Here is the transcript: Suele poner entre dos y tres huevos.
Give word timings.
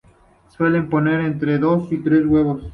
Suele 0.47 0.81
poner 0.81 1.19
entre 1.19 1.59
dos 1.59 1.91
y 1.91 1.97
tres 1.99 2.25
huevos. 2.25 2.63